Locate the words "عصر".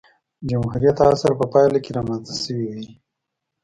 1.09-1.31